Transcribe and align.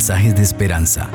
mensajes 0.00 0.34
de 0.34 0.40
esperanza. 0.40 1.10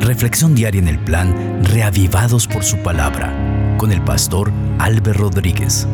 Reflexión 0.00 0.54
diaria 0.54 0.82
en 0.82 0.88
el 0.88 0.98
plan 0.98 1.64
Reavivados 1.64 2.46
por 2.46 2.62
su 2.62 2.76
palabra 2.82 3.32
con 3.78 3.90
el 3.90 4.04
pastor 4.04 4.52
Álvaro 4.78 5.30
Rodríguez. 5.30 5.88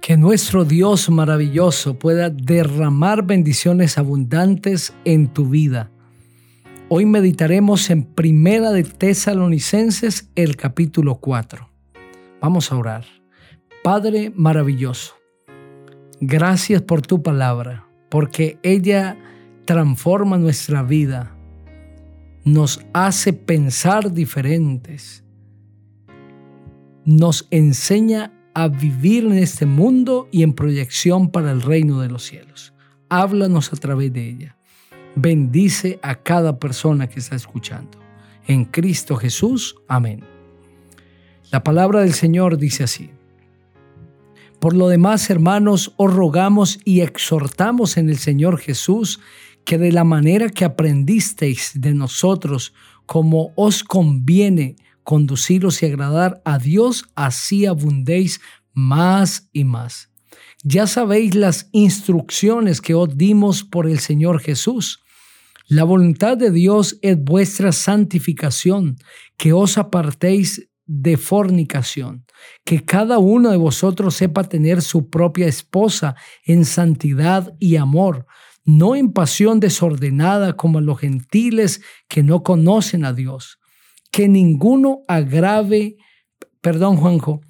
Que 0.00 0.16
nuestro 0.16 0.64
Dios 0.64 1.10
maravilloso 1.10 1.98
pueda 1.98 2.30
derramar 2.30 3.24
bendiciones 3.26 3.98
abundantes 3.98 4.94
en 5.04 5.26
tu 5.26 5.48
vida. 5.48 5.90
Hoy 6.88 7.04
meditaremos 7.04 7.90
en 7.90 8.04
Primera 8.04 8.70
de 8.70 8.84
Tesalonicenses 8.84 10.30
el 10.36 10.54
capítulo 10.54 11.16
4. 11.16 11.68
Vamos 12.40 12.70
a 12.70 12.76
orar. 12.76 13.04
Padre 13.82 14.32
maravilloso, 14.36 15.16
gracias 16.22 16.80
por 16.82 17.02
tu 17.02 17.20
palabra, 17.20 17.84
porque 18.08 18.56
ella 18.62 19.18
transforma 19.64 20.38
nuestra 20.38 20.84
vida, 20.84 21.36
nos 22.44 22.80
hace 22.92 23.32
pensar 23.32 24.12
diferentes, 24.12 25.24
nos 27.04 27.48
enseña 27.50 28.32
a 28.54 28.68
vivir 28.68 29.24
en 29.24 29.32
este 29.32 29.66
mundo 29.66 30.28
y 30.30 30.44
en 30.44 30.52
proyección 30.52 31.28
para 31.28 31.50
el 31.50 31.60
reino 31.60 32.00
de 32.00 32.08
los 32.08 32.22
cielos. 32.22 32.72
Háblanos 33.08 33.72
a 33.72 33.76
través 33.76 34.12
de 34.12 34.28
ella. 34.28 34.56
Bendice 35.16 35.98
a 36.02 36.14
cada 36.14 36.58
persona 36.58 37.08
que 37.08 37.18
está 37.18 37.34
escuchando. 37.34 37.98
En 38.46 38.64
Cristo 38.64 39.16
Jesús. 39.16 39.74
Amén. 39.88 40.22
La 41.50 41.64
palabra 41.64 42.00
del 42.00 42.12
Señor 42.12 42.58
dice 42.58 42.84
así. 42.84 43.10
Por 44.62 44.76
lo 44.76 44.86
demás, 44.86 45.28
hermanos, 45.28 45.92
os 45.96 46.14
rogamos 46.14 46.78
y 46.84 47.00
exhortamos 47.00 47.96
en 47.96 48.08
el 48.08 48.16
Señor 48.16 48.60
Jesús 48.60 49.18
que 49.64 49.76
de 49.76 49.90
la 49.90 50.04
manera 50.04 50.50
que 50.50 50.64
aprendisteis 50.64 51.72
de 51.74 51.94
nosotros, 51.94 52.72
como 53.04 53.52
os 53.56 53.82
conviene 53.82 54.76
conduciros 55.02 55.82
y 55.82 55.86
agradar 55.86 56.40
a 56.44 56.60
Dios, 56.60 57.06
así 57.16 57.66
abundéis 57.66 58.40
más 58.72 59.48
y 59.52 59.64
más. 59.64 60.10
Ya 60.62 60.86
sabéis 60.86 61.34
las 61.34 61.68
instrucciones 61.72 62.80
que 62.80 62.94
os 62.94 63.18
dimos 63.18 63.64
por 63.64 63.88
el 63.88 63.98
Señor 63.98 64.38
Jesús. 64.38 65.00
La 65.66 65.82
voluntad 65.82 66.36
de 66.36 66.52
Dios 66.52 67.00
es 67.02 67.20
vuestra 67.20 67.72
santificación, 67.72 68.96
que 69.36 69.52
os 69.52 69.76
apartéis 69.76 70.68
de 70.86 71.16
fornicación, 71.16 72.24
que 72.64 72.84
cada 72.84 73.18
uno 73.18 73.50
de 73.50 73.56
vosotros 73.56 74.14
sepa 74.14 74.44
tener 74.44 74.82
su 74.82 75.08
propia 75.10 75.46
esposa 75.46 76.16
en 76.44 76.64
santidad 76.64 77.54
y 77.58 77.76
amor, 77.76 78.26
no 78.64 78.94
en 78.94 79.12
pasión 79.12 79.60
desordenada 79.60 80.56
como 80.56 80.80
los 80.80 80.98
gentiles 81.00 81.82
que 82.08 82.22
no 82.22 82.42
conocen 82.42 83.04
a 83.04 83.12
Dios. 83.12 83.58
Que 84.10 84.28
ninguno 84.28 85.02
agrave, 85.08 85.96
perdón 86.60 86.96
Juanjo, 86.96 87.40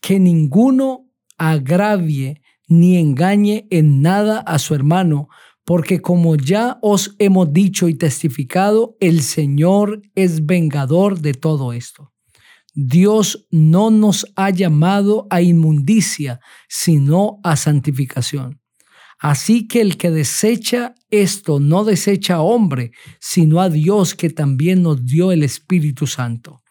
que 0.00 0.18
ninguno 0.18 1.06
agravie 1.36 2.42
ni 2.66 2.98
engañe 2.98 3.66
en 3.70 4.02
nada 4.02 4.40
a 4.40 4.58
su 4.58 4.74
hermano, 4.74 5.28
porque 5.68 6.00
como 6.00 6.34
ya 6.34 6.78
os 6.80 7.14
hemos 7.18 7.52
dicho 7.52 7.88
y 7.88 7.94
testificado, 7.94 8.96
el 9.00 9.20
Señor 9.20 10.00
es 10.14 10.46
vengador 10.46 11.20
de 11.20 11.34
todo 11.34 11.74
esto. 11.74 12.14
Dios 12.74 13.46
no 13.50 13.90
nos 13.90 14.24
ha 14.34 14.48
llamado 14.48 15.26
a 15.28 15.42
inmundicia, 15.42 16.40
sino 16.70 17.38
a 17.44 17.54
santificación. 17.56 18.62
Así 19.18 19.68
que 19.68 19.82
el 19.82 19.98
que 19.98 20.10
desecha 20.10 20.94
esto 21.10 21.60
no 21.60 21.84
desecha 21.84 22.36
a 22.36 22.40
hombre, 22.40 22.92
sino 23.20 23.60
a 23.60 23.68
Dios 23.68 24.14
que 24.14 24.30
también 24.30 24.80
nos 24.82 25.04
dio 25.04 25.32
el 25.32 25.42
Espíritu 25.42 26.06
Santo. 26.06 26.62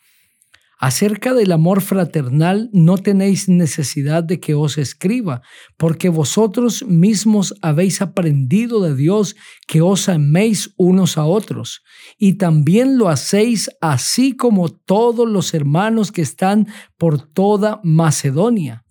Acerca 0.80 1.34
del 1.34 1.52
amor 1.54 1.82
fraternal 1.82 2.70
no 2.72 3.00
tenéis 3.00 3.50
necesidad 3.50 4.24
de 4.24 4.40
que 4.40 4.54
os 4.54 4.78
escriba, 4.78 5.42
porque 5.76 6.10
vosotros 6.10 6.86
mismos 6.86 7.56
habéis 7.64 8.00
aprendido 8.00 8.82
de 8.82 8.96
Dios 8.96 9.36
que 9.68 9.82
os 9.82 10.08
améis 10.08 10.72
unos 10.78 11.18
a 11.18 11.26
otros, 11.26 11.82
y 12.20 12.34
también 12.34 13.00
lo 13.00 13.10
hacéis 13.10 13.72
así 13.82 14.36
como 14.36 14.70
todos 14.70 15.28
los 15.28 15.56
hermanos 15.56 16.12
que 16.12 16.22
están 16.22 16.68
por 16.96 17.22
toda 17.22 17.82
Macedonia. 17.84 18.84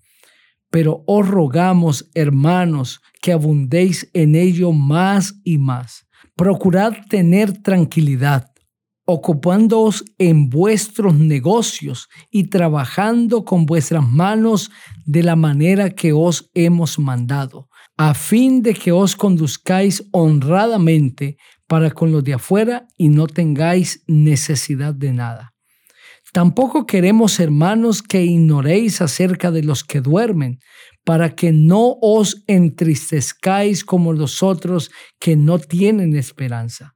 Pero 0.70 1.04
os 1.06 1.28
rogamos, 1.28 2.10
hermanos, 2.14 3.00
que 3.22 3.32
abundéis 3.32 4.10
en 4.12 4.34
ello 4.34 4.72
más 4.72 5.36
y 5.44 5.58
más. 5.58 6.06
Procurad 6.34 6.94
tener 7.08 7.62
tranquilidad 7.62 8.50
ocupándoos 9.06 10.04
en 10.18 10.50
vuestros 10.50 11.14
negocios 11.14 12.08
y 12.30 12.48
trabajando 12.48 13.44
con 13.44 13.64
vuestras 13.64 14.06
manos 14.06 14.70
de 15.04 15.22
la 15.22 15.36
manera 15.36 15.90
que 15.90 16.12
os 16.12 16.50
hemos 16.54 16.98
mandado, 16.98 17.68
a 17.96 18.14
fin 18.14 18.62
de 18.62 18.74
que 18.74 18.90
os 18.90 19.14
conduzcáis 19.14 20.04
honradamente 20.10 21.36
para 21.68 21.92
con 21.92 22.10
los 22.10 22.24
de 22.24 22.34
afuera 22.34 22.88
y 22.98 23.08
no 23.08 23.28
tengáis 23.28 24.02
necesidad 24.08 24.92
de 24.92 25.12
nada. 25.12 25.54
Tampoco 26.32 26.84
queremos, 26.84 27.38
hermanos, 27.38 28.02
que 28.02 28.24
ignoréis 28.24 29.00
acerca 29.00 29.52
de 29.52 29.62
los 29.62 29.84
que 29.84 30.00
duermen, 30.00 30.58
para 31.04 31.36
que 31.36 31.52
no 31.52 31.96
os 32.02 32.42
entristezcáis 32.48 33.84
como 33.84 34.12
los 34.12 34.42
otros 34.42 34.90
que 35.20 35.36
no 35.36 35.60
tienen 35.60 36.16
esperanza 36.16 36.95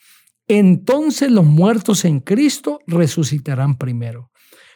entonces 0.57 1.31
los 1.31 1.45
muertos 1.45 2.05
en 2.05 2.19
Cristo 2.19 2.79
resucitarán 2.87 3.77
primero. 3.77 4.31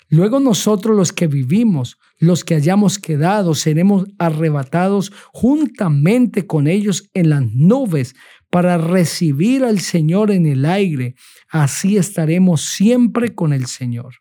Luego 0.07 0.39
nosotros 0.39 0.95
los 0.95 1.11
que 1.11 1.27
vivimos, 1.27 1.97
los 2.19 2.43
que 2.43 2.55
hayamos 2.55 2.99
quedado, 2.99 3.55
seremos 3.55 4.05
arrebatados 4.19 5.11
juntamente 5.33 6.45
con 6.45 6.67
ellos 6.67 7.09
en 7.13 7.29
las 7.29 7.43
nubes 7.51 8.15
para 8.49 8.77
recibir 8.77 9.63
al 9.63 9.79
Señor 9.79 10.31
en 10.31 10.45
el 10.45 10.65
aire. 10.65 11.15
Así 11.49 11.97
estaremos 11.97 12.61
siempre 12.61 13.33
con 13.33 13.51
el 13.51 13.65
Señor. 13.65 14.15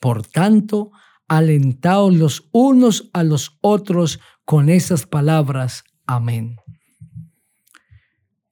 Por 0.00 0.24
tanto, 0.24 0.90
alentaos 1.28 2.14
los 2.14 2.48
unos 2.52 3.10
a 3.12 3.24
los 3.24 3.58
otros 3.60 4.20
con 4.44 4.68
esas 4.68 5.06
palabras. 5.06 5.84
Amén. 6.06 6.56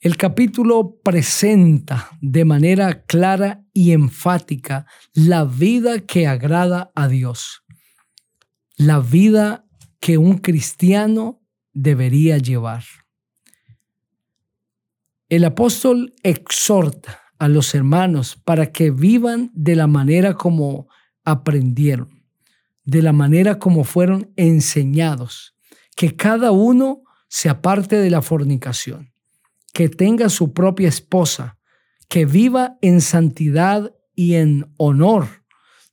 El 0.03 0.17
capítulo 0.17 0.99
presenta 1.05 2.11
de 2.21 2.45
manera 2.45 3.05
clara 3.05 3.63
y 3.73 3.93
enfática 3.93 4.85
la 5.15 5.45
vida 5.45 6.01
que 6.01 6.27
agrada 6.27 6.91
a 6.97 7.07
Dios, 7.07 7.63
la 8.77 8.99
vida 8.99 9.65
que 10.01 10.19
un 10.19 10.39
cristiano 10.39 11.41
debería 11.72 12.39
llevar. 12.39 12.83
El 15.28 15.45
apóstol 15.45 16.16
exhorta 16.25 17.21
a 17.39 17.47
los 17.47 17.72
hermanos 17.72 18.34
para 18.45 18.72
que 18.72 18.91
vivan 18.91 19.53
de 19.55 19.77
la 19.77 19.87
manera 19.87 20.34
como 20.34 20.89
aprendieron, 21.22 22.27
de 22.83 23.03
la 23.03 23.13
manera 23.13 23.60
como 23.60 23.84
fueron 23.84 24.33
enseñados, 24.34 25.55
que 25.95 26.16
cada 26.16 26.51
uno 26.51 27.05
se 27.28 27.48
aparte 27.48 27.98
de 27.98 28.10
la 28.10 28.21
fornicación 28.21 29.11
que 29.72 29.89
tenga 29.89 30.28
su 30.28 30.53
propia 30.53 30.89
esposa, 30.89 31.59
que 32.09 32.27
viva 32.27 32.78
en 32.83 33.01
santidad 33.01 33.95
y 34.15 34.34
en 34.34 34.72
honor, 34.77 35.45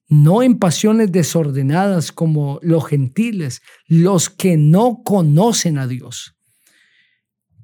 no 0.08 0.44
en 0.44 0.58
pasiones 0.58 1.12
desordenadas 1.12 2.12
como 2.12 2.60
los 2.62 2.86
gentiles, 2.86 3.62
los 3.88 4.30
que 4.30 4.58
no 4.58 5.02
conocen 5.04 5.78
a 5.78 5.88
Dios. 5.88 6.36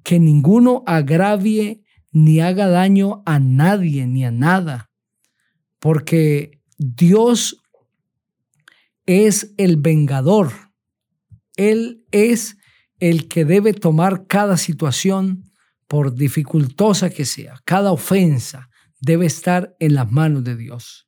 Que 0.04 0.20
ninguno 0.20 0.84
agravie 0.86 1.84
ni 2.12 2.40
haga 2.40 2.68
daño 2.68 3.24
a 3.26 3.40
nadie 3.40 4.08
ni 4.08 4.24
a 4.24 4.32
nada, 4.32 4.90
porque 5.80 6.62
Dios 6.78 7.62
es 9.06 9.54
el 9.58 9.78
vengador. 9.78 10.52
Él 11.58 12.06
es 12.12 12.58
el 13.00 13.28
que 13.28 13.46
debe 13.46 13.74
tomar 13.74 14.28
cada 14.28 14.58
situación, 14.58 15.44
por 15.88 16.16
dificultosa 16.16 17.10
que 17.10 17.26
sea, 17.26 17.62
cada 17.66 17.92
ofensa 17.92 18.70
debe 19.00 19.26
estar 19.26 19.76
en 19.80 19.96
las 19.96 20.12
manos 20.12 20.44
de 20.44 20.56
Dios. 20.56 21.08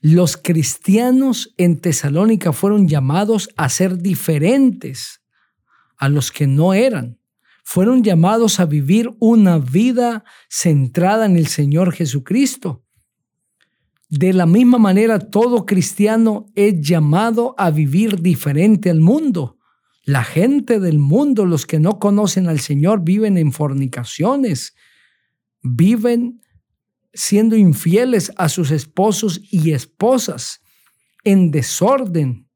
Los 0.00 0.36
cristianos 0.36 1.54
en 1.56 1.80
Tesalónica 1.80 2.52
fueron 2.52 2.88
llamados 2.88 3.48
a 3.56 3.68
ser 3.68 3.98
diferentes 3.98 5.22
a 5.96 6.08
los 6.08 6.30
que 6.30 6.46
no 6.46 6.74
eran. 6.74 7.18
Fueron 7.64 8.02
llamados 8.02 8.60
a 8.60 8.66
vivir 8.66 9.10
una 9.20 9.58
vida 9.58 10.24
centrada 10.50 11.24
en 11.24 11.36
el 11.36 11.46
Señor 11.46 11.92
Jesucristo. 11.94 12.84
De 14.10 14.34
la 14.34 14.44
misma 14.44 14.76
manera, 14.76 15.18
todo 15.18 15.64
cristiano 15.64 16.46
es 16.54 16.80
llamado 16.80 17.54
a 17.56 17.70
vivir 17.70 18.20
diferente 18.20 18.90
al 18.90 19.00
mundo. 19.00 19.53
La 20.04 20.22
gente 20.22 20.80
del 20.80 20.98
mundo, 20.98 21.46
los 21.46 21.64
que 21.66 21.80
no 21.80 21.98
conocen 21.98 22.48
al 22.48 22.60
Señor, 22.60 23.02
viven 23.02 23.38
en 23.38 23.52
fornicaciones, 23.52 24.74
viven 25.62 26.42
siendo 27.14 27.56
infieles 27.56 28.32
a 28.36 28.48
sus 28.48 28.70
esposos 28.70 29.40
y 29.50 29.72
esposas, 29.72 30.60
en 31.24 31.50
desorden, 31.50 32.48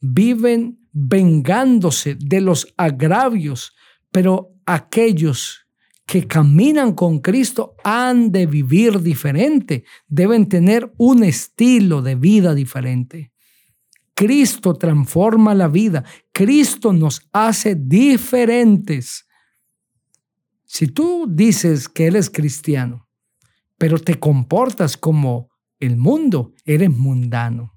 viven 0.00 0.88
vengándose 0.92 2.16
de 2.18 2.40
los 2.40 2.72
agravios, 2.76 3.74
pero 4.12 4.54
aquellos 4.64 5.66
que 6.06 6.26
caminan 6.26 6.94
con 6.94 7.18
Cristo 7.18 7.74
han 7.82 8.30
de 8.30 8.46
vivir 8.46 9.02
diferente, 9.02 9.84
deben 10.06 10.48
tener 10.48 10.92
un 10.98 11.24
estilo 11.24 12.00
de 12.00 12.14
vida 12.14 12.54
diferente. 12.54 13.32
Cristo 14.16 14.72
transforma 14.72 15.54
la 15.54 15.68
vida. 15.68 16.02
Cristo 16.32 16.94
nos 16.94 17.20
hace 17.32 17.74
diferentes. 17.74 19.28
Si 20.64 20.86
tú 20.86 21.26
dices 21.28 21.86
que 21.86 22.06
eres 22.06 22.30
cristiano, 22.30 23.08
pero 23.76 23.98
te 23.98 24.18
comportas 24.18 24.96
como 24.96 25.50
el 25.78 25.98
mundo, 25.98 26.54
eres 26.64 26.90
mundano. 26.90 27.74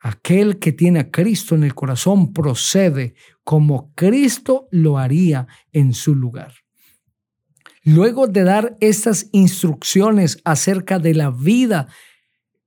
Aquel 0.00 0.58
que 0.58 0.72
tiene 0.72 1.00
a 1.00 1.10
Cristo 1.10 1.54
en 1.54 1.64
el 1.64 1.74
corazón 1.74 2.32
procede 2.32 3.14
como 3.44 3.92
Cristo 3.94 4.68
lo 4.70 4.96
haría 4.96 5.46
en 5.70 5.92
su 5.92 6.14
lugar. 6.14 6.54
Luego 7.82 8.26
de 8.26 8.42
dar 8.42 8.76
estas 8.80 9.28
instrucciones 9.32 10.40
acerca 10.44 10.98
de 10.98 11.12
la 11.12 11.30
vida 11.30 11.88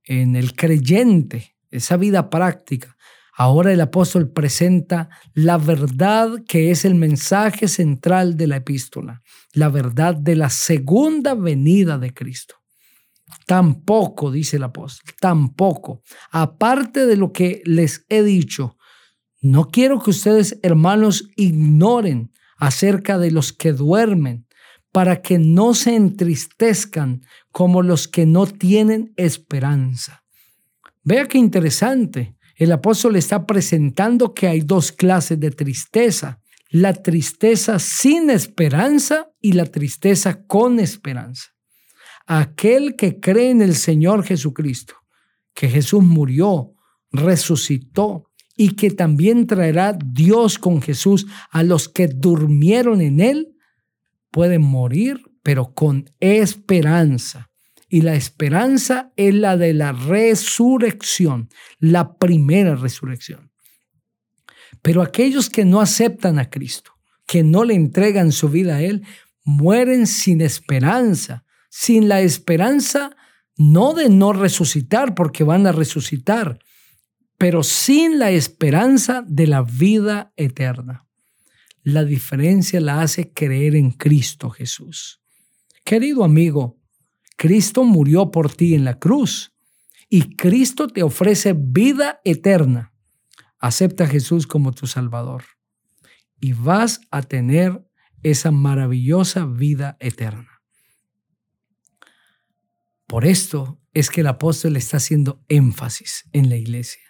en 0.04 0.36
el 0.36 0.54
creyente, 0.54 1.56
esa 1.70 1.96
vida 1.96 2.30
práctica. 2.30 2.96
Ahora 3.36 3.72
el 3.72 3.80
apóstol 3.80 4.30
presenta 4.30 5.08
la 5.34 5.56
verdad 5.56 6.42
que 6.46 6.70
es 6.70 6.84
el 6.84 6.94
mensaje 6.94 7.68
central 7.68 8.36
de 8.36 8.46
la 8.46 8.56
epístola, 8.56 9.22
la 9.54 9.68
verdad 9.68 10.14
de 10.14 10.36
la 10.36 10.50
segunda 10.50 11.34
venida 11.34 11.96
de 11.98 12.12
Cristo. 12.12 12.56
Tampoco, 13.46 14.30
dice 14.30 14.56
el 14.56 14.64
apóstol, 14.64 15.14
tampoco, 15.20 16.02
aparte 16.30 17.06
de 17.06 17.16
lo 17.16 17.32
que 17.32 17.62
les 17.64 18.04
he 18.08 18.22
dicho, 18.22 18.76
no 19.40 19.68
quiero 19.68 20.02
que 20.02 20.10
ustedes, 20.10 20.58
hermanos, 20.62 21.30
ignoren 21.36 22.32
acerca 22.58 23.16
de 23.16 23.30
los 23.30 23.52
que 23.52 23.72
duermen, 23.72 24.46
para 24.92 25.22
que 25.22 25.38
no 25.38 25.74
se 25.74 25.94
entristezcan 25.94 27.22
como 27.52 27.82
los 27.82 28.08
que 28.08 28.26
no 28.26 28.46
tienen 28.46 29.12
esperanza. 29.16 30.24
Vea 31.02 31.26
qué 31.26 31.38
interesante. 31.38 32.36
El 32.56 32.72
apóstol 32.72 33.16
está 33.16 33.46
presentando 33.46 34.34
que 34.34 34.48
hay 34.48 34.60
dos 34.60 34.92
clases 34.92 35.40
de 35.40 35.50
tristeza. 35.50 36.40
La 36.68 36.92
tristeza 36.92 37.78
sin 37.78 38.30
esperanza 38.30 39.30
y 39.40 39.52
la 39.52 39.66
tristeza 39.66 40.44
con 40.44 40.78
esperanza. 40.78 41.48
Aquel 42.26 42.96
que 42.96 43.18
cree 43.18 43.50
en 43.50 43.62
el 43.62 43.74
Señor 43.74 44.24
Jesucristo, 44.24 44.94
que 45.54 45.68
Jesús 45.68 46.02
murió, 46.02 46.74
resucitó 47.10 48.30
y 48.56 48.76
que 48.76 48.90
también 48.90 49.46
traerá 49.46 49.98
Dios 49.98 50.58
con 50.58 50.80
Jesús 50.80 51.26
a 51.50 51.62
los 51.64 51.88
que 51.88 52.06
durmieron 52.06 53.00
en 53.00 53.20
él, 53.20 53.56
pueden 54.30 54.62
morir, 54.62 55.20
pero 55.42 55.72
con 55.74 56.04
esperanza 56.20 57.49
y 57.90 58.02
la 58.02 58.14
esperanza 58.14 59.12
es 59.16 59.34
la 59.34 59.56
de 59.56 59.74
la 59.74 59.92
resurrección, 59.92 61.50
la 61.80 62.16
primera 62.16 62.76
resurrección. 62.76 63.50
Pero 64.80 65.02
aquellos 65.02 65.50
que 65.50 65.64
no 65.64 65.80
aceptan 65.80 66.38
a 66.38 66.48
Cristo, 66.48 66.92
que 67.26 67.42
no 67.42 67.64
le 67.64 67.74
entregan 67.74 68.30
su 68.30 68.48
vida 68.48 68.76
a 68.76 68.82
Él, 68.82 69.04
mueren 69.44 70.06
sin 70.06 70.40
esperanza, 70.40 71.44
sin 71.68 72.08
la 72.08 72.20
esperanza 72.20 73.16
no 73.56 73.92
de 73.92 74.08
no 74.08 74.32
resucitar, 74.32 75.14
porque 75.14 75.42
van 75.42 75.66
a 75.66 75.72
resucitar, 75.72 76.60
pero 77.38 77.64
sin 77.64 78.20
la 78.20 78.30
esperanza 78.30 79.24
de 79.26 79.48
la 79.48 79.62
vida 79.62 80.32
eterna. 80.36 81.06
La 81.82 82.04
diferencia 82.04 82.80
la 82.80 83.02
hace 83.02 83.32
creer 83.32 83.74
en 83.74 83.90
Cristo 83.90 84.50
Jesús. 84.50 85.20
Querido 85.84 86.22
amigo, 86.24 86.79
Cristo 87.40 87.84
murió 87.84 88.30
por 88.30 88.52
ti 88.52 88.74
en 88.74 88.84
la 88.84 88.98
cruz 88.98 89.54
y 90.10 90.36
Cristo 90.36 90.88
te 90.88 91.02
ofrece 91.02 91.54
vida 91.56 92.20
eterna. 92.22 92.92
Acepta 93.58 94.04
a 94.04 94.08
Jesús 94.08 94.46
como 94.46 94.72
tu 94.72 94.86
Salvador 94.86 95.44
y 96.38 96.52
vas 96.52 97.00
a 97.10 97.22
tener 97.22 97.82
esa 98.22 98.50
maravillosa 98.50 99.46
vida 99.46 99.96
eterna. 100.00 100.60
Por 103.06 103.24
esto 103.24 103.80
es 103.94 104.10
que 104.10 104.20
el 104.20 104.26
apóstol 104.26 104.76
está 104.76 104.98
haciendo 104.98 105.42
énfasis 105.48 106.28
en 106.34 106.50
la 106.50 106.56
iglesia, 106.56 107.00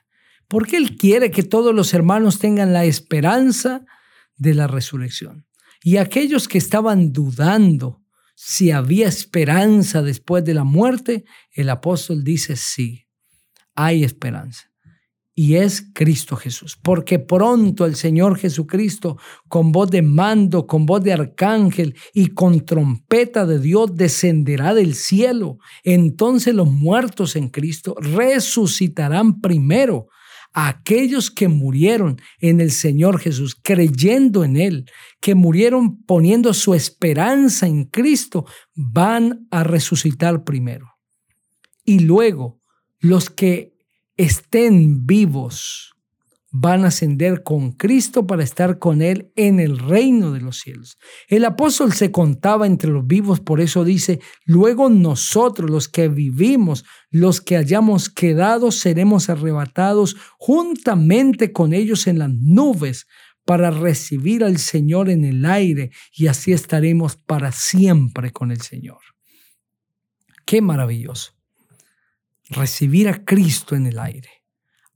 porque 0.47 0.76
él 0.76 0.97
quiere 0.97 1.33
que 1.33 1.43
todos 1.43 1.75
los 1.75 1.93
hermanos 1.93 2.38
tengan 2.38 2.73
la 2.73 2.85
esperanza 2.85 3.85
de 4.37 4.55
la 4.55 4.69
resurrección. 4.69 5.49
Y 5.83 5.97
aquellos 5.97 6.47
que 6.47 6.59
estaban 6.59 7.12
dudando 7.12 8.00
si 8.43 8.71
había 8.71 9.07
esperanza 9.07 10.01
después 10.01 10.43
de 10.47 10.55
la 10.55 10.65
muerte, 10.65 11.27
el 11.53 11.69
apóstol 11.69 12.25
dice 12.25 12.57
sí, 12.57 13.07
hay 13.75 14.03
esperanza. 14.03 14.71
Y 15.35 15.57
es 15.57 15.91
Cristo 15.93 16.37
Jesús, 16.37 16.79
porque 16.83 17.19
pronto 17.19 17.85
el 17.85 17.97
Señor 17.97 18.38
Jesucristo, 18.38 19.19
con 19.47 19.73
voz 19.73 19.91
de 19.91 20.00
mando, 20.00 20.67
con 20.67 20.87
voz 20.87 21.03
de 21.05 21.12
arcángel 21.12 21.95
y 22.14 22.29
con 22.29 22.64
trompeta 22.64 23.45
de 23.45 23.59
Dios, 23.59 23.95
descenderá 23.95 24.73
del 24.73 24.95
cielo. 24.95 25.59
Entonces 25.85 26.55
los 26.55 26.67
muertos 26.67 27.37
en 27.37 27.50
Cristo 27.50 27.95
resucitarán 28.00 29.43
primero 29.43 30.09
aquellos 30.52 31.30
que 31.30 31.49
murieron 31.49 32.21
en 32.38 32.61
el 32.61 32.71
Señor 32.71 33.19
Jesús, 33.21 33.57
creyendo 33.61 34.45
en 34.45 34.57
Él, 34.57 34.90
que 35.21 35.35
murieron 35.35 36.02
poniendo 36.02 36.52
su 36.54 36.75
esperanza 36.75 37.66
en 37.66 37.85
Cristo, 37.85 38.47
van 38.75 39.47
a 39.50 39.64
resucitar 39.64 40.45
primero. 40.45 40.95
Y 41.85 42.00
luego 42.00 42.61
los 42.99 43.30
que 43.30 43.75
estén 44.16 45.07
vivos 45.07 45.95
van 46.52 46.85
a 46.85 46.88
ascender 46.88 47.42
con 47.45 47.73
Cristo 47.73 48.26
para 48.26 48.42
estar 48.42 48.78
con 48.78 49.02
Él 49.02 49.33
en 49.37 49.61
el 49.61 49.78
reino 49.78 50.33
de 50.33 50.40
los 50.40 50.59
cielos. 50.59 50.99
El 51.28 51.45
apóstol 51.45 51.92
se 51.92 52.11
contaba 52.11 52.66
entre 52.66 52.90
los 52.90 53.07
vivos, 53.07 53.40
por 53.40 53.61
eso 53.61 53.85
dice, 53.85 54.21
luego 54.45 54.90
nosotros 54.90 55.71
los 55.71 55.88
que 55.88 56.09
vivimos, 56.09 56.85
los 57.11 57.40
que 57.40 57.57
hayamos 57.57 58.11
quedado, 58.11 58.73
seremos 58.73 59.30
arrebatados 59.30 60.16
juntamente 60.38 61.52
con 61.52 61.73
ellos 61.73 62.07
en 62.09 62.19
las 62.19 62.30
nubes 62.30 63.07
para 63.45 63.71
recibir 63.71 64.45
al 64.45 64.59
Señor 64.59 65.09
en 65.09 65.25
el 65.25 65.45
aire 65.45 65.90
y 66.12 66.26
así 66.26 66.52
estaremos 66.52 67.16
para 67.16 67.52
siempre 67.52 68.33
con 68.33 68.50
el 68.50 68.61
Señor. 68.61 69.00
Qué 70.45 70.61
maravilloso. 70.61 71.33
Recibir 72.49 73.09
a 73.09 73.25
Cristo 73.25 73.76
en 73.76 73.87
el 73.87 74.00
aire, 74.00 74.30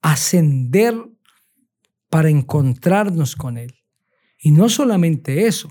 ascender 0.02 1.13
para 2.14 2.30
encontrarnos 2.30 3.35
con 3.35 3.59
Él. 3.59 3.75
Y 4.38 4.52
no 4.52 4.68
solamente 4.68 5.49
eso, 5.49 5.68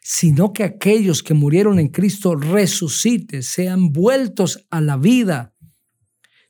sino 0.00 0.52
que 0.52 0.62
aquellos 0.62 1.20
que 1.20 1.34
murieron 1.34 1.80
en 1.80 1.88
Cristo 1.88 2.36
resuciten, 2.36 3.42
sean 3.42 3.92
vueltos 3.92 4.68
a 4.70 4.80
la 4.80 4.96
vida, 4.96 5.52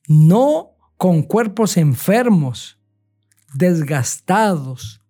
no 0.07 0.73
con 0.99 1.23
cuerpos 1.23 1.79
enfermos, 1.79 2.79
desgastados, 3.55 5.01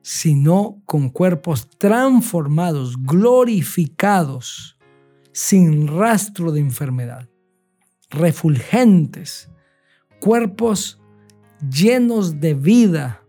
sino 0.00 0.82
con 0.86 1.10
cuerpos 1.10 1.68
transformados, 1.76 2.96
glorificados, 3.02 4.78
sin 5.32 5.88
rastro 5.88 6.52
de 6.52 6.60
enfermedad, 6.60 7.28
refulgentes, 8.08 9.50
cuerpos 10.20 10.98
llenos 11.70 12.40
de 12.40 12.54
vida, 12.54 13.25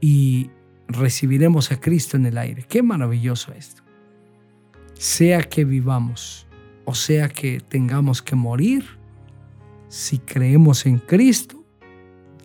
y 0.00 0.50
recibiremos 0.88 1.72
a 1.72 1.80
Cristo 1.80 2.16
en 2.16 2.26
el 2.26 2.38
aire. 2.38 2.64
Qué 2.68 2.82
maravilloso 2.82 3.52
esto. 3.52 3.82
Sea 4.94 5.42
que 5.42 5.64
vivamos 5.64 6.46
o 6.90 6.94
sea 6.94 7.28
que 7.28 7.60
tengamos 7.60 8.20
que 8.20 8.34
morir, 8.34 8.84
si 9.86 10.18
creemos 10.18 10.86
en 10.86 10.98
Cristo, 10.98 11.64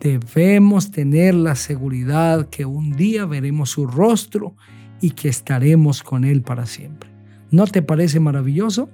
debemos 0.00 0.92
tener 0.92 1.34
la 1.34 1.56
seguridad 1.56 2.48
que 2.48 2.64
un 2.64 2.92
día 2.92 3.26
veremos 3.26 3.70
su 3.70 3.88
rostro 3.88 4.54
y 5.00 5.10
que 5.10 5.28
estaremos 5.28 6.04
con 6.04 6.24
Él 6.24 6.42
para 6.42 6.66
siempre. 6.66 7.10
¿No 7.50 7.66
te 7.66 7.82
parece 7.82 8.20
maravilloso? 8.20 8.88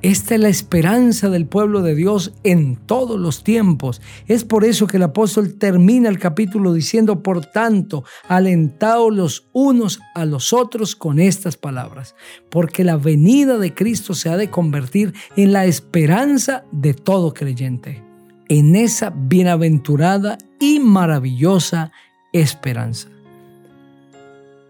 Esta 0.00 0.36
es 0.36 0.40
la 0.40 0.48
esperanza 0.48 1.28
del 1.28 1.46
pueblo 1.46 1.82
de 1.82 1.96
Dios 1.96 2.32
en 2.44 2.76
todos 2.76 3.18
los 3.18 3.42
tiempos. 3.42 4.00
Es 4.28 4.44
por 4.44 4.64
eso 4.64 4.86
que 4.86 4.96
el 4.96 5.02
apóstol 5.02 5.54
termina 5.54 6.08
el 6.08 6.20
capítulo 6.20 6.72
diciendo, 6.72 7.22
por 7.22 7.44
tanto, 7.44 8.04
alentaos 8.28 9.14
los 9.14 9.48
unos 9.52 10.00
a 10.14 10.24
los 10.24 10.52
otros 10.52 10.94
con 10.94 11.18
estas 11.18 11.56
palabras, 11.56 12.14
porque 12.48 12.84
la 12.84 12.96
venida 12.96 13.58
de 13.58 13.74
Cristo 13.74 14.14
se 14.14 14.28
ha 14.28 14.36
de 14.36 14.50
convertir 14.50 15.14
en 15.36 15.52
la 15.52 15.66
esperanza 15.66 16.64
de 16.70 16.94
todo 16.94 17.34
creyente, 17.34 18.04
en 18.48 18.76
esa 18.76 19.10
bienaventurada 19.10 20.38
y 20.60 20.78
maravillosa 20.78 21.90
esperanza. 22.32 23.08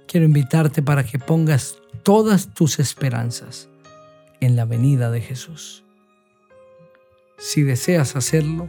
Quiero 0.06 0.24
invitarte 0.24 0.82
para 0.82 1.04
que 1.04 1.18
pongas 1.18 1.76
todas 2.02 2.54
tus 2.54 2.78
esperanzas 2.78 3.68
en 4.40 4.56
la 4.56 4.64
venida 4.64 5.10
de 5.10 5.20
Jesús. 5.20 5.84
Si 7.38 7.62
deseas 7.62 8.16
hacerlo, 8.16 8.68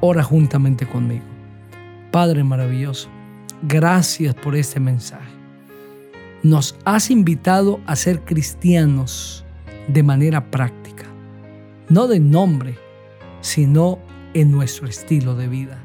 ora 0.00 0.22
juntamente 0.22 0.86
conmigo. 0.86 1.24
Padre 2.10 2.44
maravilloso, 2.44 3.08
gracias 3.62 4.34
por 4.34 4.56
este 4.56 4.80
mensaje. 4.80 5.30
Nos 6.42 6.76
has 6.84 7.10
invitado 7.10 7.80
a 7.86 7.96
ser 7.96 8.24
cristianos 8.24 9.44
de 9.88 10.02
manera 10.02 10.50
práctica, 10.50 11.04
no 11.88 12.06
de 12.06 12.20
nombre, 12.20 12.76
sino 13.40 13.98
en 14.34 14.50
nuestro 14.50 14.86
estilo 14.86 15.34
de 15.34 15.48
vida. 15.48 15.82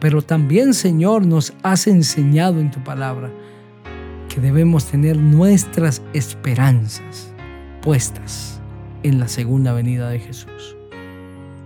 Pero 0.00 0.22
también, 0.22 0.74
Señor, 0.74 1.24
nos 1.26 1.54
has 1.62 1.86
enseñado 1.86 2.60
en 2.60 2.70
tu 2.70 2.82
palabra 2.84 3.30
que 4.28 4.40
debemos 4.40 4.86
tener 4.86 5.16
nuestras 5.16 6.02
esperanzas 6.12 7.32
puestas 7.80 8.55
en 9.06 9.20
la 9.20 9.28
segunda 9.28 9.72
venida 9.72 10.10
de 10.10 10.18
Jesús. 10.18 10.76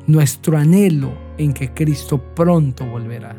Nuestro 0.06 0.58
anhelo 0.58 1.14
en 1.38 1.54
que 1.54 1.72
Cristo 1.72 2.22
pronto 2.34 2.84
volverá. 2.84 3.34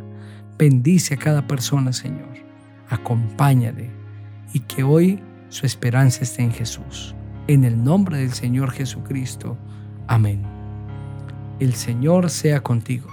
Bendice 0.57 1.13
a 1.13 1.17
cada 1.17 1.45
persona, 1.45 1.93
Señor. 1.93 2.33
Acompáñale 2.89 3.91
y 4.53 4.61
que 4.61 4.81
hoy 4.81 5.19
su 5.49 5.67
esperanza 5.67 6.23
esté 6.23 6.41
en 6.41 6.51
Jesús. 6.51 7.13
En 7.47 7.63
el 7.63 7.83
nombre 7.83 8.17
del 8.17 8.31
Señor 8.31 8.71
Jesucristo. 8.71 9.55
Amén. 10.07 10.41
El 11.59 11.75
Señor 11.75 12.31
sea 12.31 12.61
contigo. 12.61 13.07